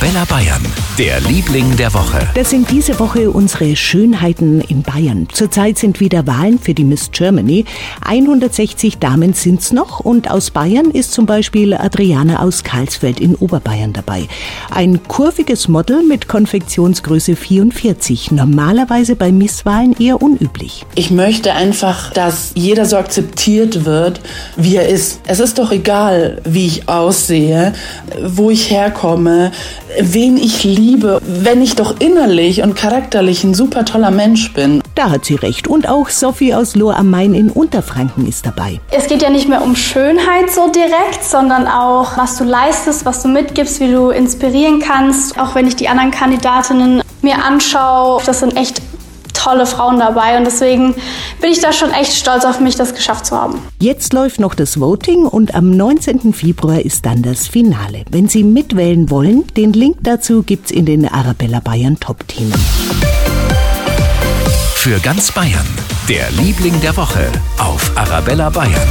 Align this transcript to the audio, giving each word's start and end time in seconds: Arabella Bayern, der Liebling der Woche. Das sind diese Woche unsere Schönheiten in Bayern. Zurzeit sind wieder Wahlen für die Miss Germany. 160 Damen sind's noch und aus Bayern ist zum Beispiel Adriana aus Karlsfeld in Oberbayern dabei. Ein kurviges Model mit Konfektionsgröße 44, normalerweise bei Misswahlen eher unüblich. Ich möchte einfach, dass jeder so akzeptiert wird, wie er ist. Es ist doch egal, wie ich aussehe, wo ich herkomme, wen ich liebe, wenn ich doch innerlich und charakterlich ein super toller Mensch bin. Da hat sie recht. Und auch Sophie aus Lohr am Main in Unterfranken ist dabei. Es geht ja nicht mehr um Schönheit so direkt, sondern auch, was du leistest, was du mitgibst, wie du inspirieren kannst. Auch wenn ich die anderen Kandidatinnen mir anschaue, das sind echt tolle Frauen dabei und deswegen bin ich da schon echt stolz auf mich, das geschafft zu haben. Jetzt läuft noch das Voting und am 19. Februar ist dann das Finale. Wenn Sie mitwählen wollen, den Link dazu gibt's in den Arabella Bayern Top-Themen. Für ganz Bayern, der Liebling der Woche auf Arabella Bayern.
Arabella 0.00 0.24
Bayern, 0.24 0.62
der 0.96 1.20
Liebling 1.20 1.76
der 1.76 1.92
Woche. 1.92 2.26
Das 2.34 2.48
sind 2.48 2.70
diese 2.70 2.98
Woche 2.98 3.30
unsere 3.30 3.76
Schönheiten 3.76 4.62
in 4.62 4.80
Bayern. 4.80 5.28
Zurzeit 5.30 5.76
sind 5.76 6.00
wieder 6.00 6.26
Wahlen 6.26 6.58
für 6.58 6.72
die 6.72 6.84
Miss 6.84 7.10
Germany. 7.12 7.66
160 8.06 8.96
Damen 8.96 9.34
sind's 9.34 9.72
noch 9.72 10.00
und 10.00 10.30
aus 10.30 10.52
Bayern 10.52 10.90
ist 10.90 11.12
zum 11.12 11.26
Beispiel 11.26 11.74
Adriana 11.74 12.40
aus 12.40 12.64
Karlsfeld 12.64 13.20
in 13.20 13.34
Oberbayern 13.34 13.92
dabei. 13.92 14.26
Ein 14.70 15.06
kurviges 15.06 15.68
Model 15.68 16.02
mit 16.02 16.28
Konfektionsgröße 16.28 17.36
44, 17.36 18.30
normalerweise 18.30 19.16
bei 19.16 19.32
Misswahlen 19.32 19.94
eher 20.00 20.22
unüblich. 20.22 20.86
Ich 20.94 21.10
möchte 21.10 21.52
einfach, 21.52 22.10
dass 22.14 22.52
jeder 22.54 22.86
so 22.86 22.96
akzeptiert 22.96 23.84
wird, 23.84 24.22
wie 24.56 24.76
er 24.76 24.88
ist. 24.88 25.20
Es 25.26 25.40
ist 25.40 25.58
doch 25.58 25.72
egal, 25.72 26.40
wie 26.44 26.66
ich 26.66 26.88
aussehe, 26.88 27.74
wo 28.22 28.48
ich 28.48 28.70
herkomme, 28.70 29.52
wen 30.00 30.36
ich 30.36 30.64
liebe, 30.64 31.20
wenn 31.24 31.62
ich 31.62 31.76
doch 31.76 31.96
innerlich 31.98 32.62
und 32.62 32.74
charakterlich 32.74 33.44
ein 33.44 33.54
super 33.54 33.84
toller 33.84 34.10
Mensch 34.10 34.52
bin. 34.52 34.82
Da 34.94 35.10
hat 35.10 35.24
sie 35.24 35.34
recht. 35.34 35.68
Und 35.68 35.88
auch 35.88 36.08
Sophie 36.08 36.54
aus 36.54 36.76
Lohr 36.76 36.96
am 36.96 37.10
Main 37.10 37.34
in 37.34 37.50
Unterfranken 37.50 38.26
ist 38.28 38.46
dabei. 38.46 38.80
Es 38.90 39.06
geht 39.06 39.22
ja 39.22 39.30
nicht 39.30 39.48
mehr 39.48 39.62
um 39.62 39.76
Schönheit 39.76 40.50
so 40.50 40.70
direkt, 40.70 41.24
sondern 41.24 41.66
auch, 41.66 42.16
was 42.16 42.36
du 42.36 42.44
leistest, 42.44 43.04
was 43.04 43.22
du 43.22 43.28
mitgibst, 43.28 43.80
wie 43.80 43.90
du 43.90 44.10
inspirieren 44.10 44.80
kannst. 44.80 45.38
Auch 45.38 45.54
wenn 45.54 45.66
ich 45.66 45.76
die 45.76 45.88
anderen 45.88 46.10
Kandidatinnen 46.10 47.02
mir 47.22 47.42
anschaue, 47.44 48.22
das 48.24 48.40
sind 48.40 48.56
echt 48.56 48.80
tolle 49.42 49.66
Frauen 49.66 49.98
dabei 49.98 50.36
und 50.36 50.44
deswegen 50.44 50.94
bin 51.40 51.50
ich 51.50 51.60
da 51.60 51.72
schon 51.72 51.92
echt 51.92 52.12
stolz 52.12 52.44
auf 52.44 52.60
mich, 52.60 52.76
das 52.76 52.94
geschafft 52.94 53.26
zu 53.26 53.36
haben. 53.36 53.58
Jetzt 53.80 54.12
läuft 54.12 54.40
noch 54.40 54.54
das 54.54 54.78
Voting 54.80 55.24
und 55.24 55.54
am 55.54 55.70
19. 55.70 56.32
Februar 56.34 56.80
ist 56.80 57.06
dann 57.06 57.22
das 57.22 57.46
Finale. 57.48 58.04
Wenn 58.10 58.28
Sie 58.28 58.44
mitwählen 58.44 59.10
wollen, 59.10 59.46
den 59.56 59.72
Link 59.72 59.98
dazu 60.02 60.42
gibt's 60.42 60.70
in 60.70 60.86
den 60.86 61.08
Arabella 61.08 61.60
Bayern 61.60 61.98
Top-Themen. 61.98 62.54
Für 64.74 64.98
ganz 65.00 65.30
Bayern, 65.32 65.66
der 66.08 66.30
Liebling 66.32 66.80
der 66.80 66.96
Woche 66.96 67.26
auf 67.58 67.92
Arabella 67.96 68.50
Bayern. 68.50 68.88